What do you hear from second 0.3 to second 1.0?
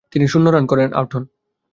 শূন্য রান করেন।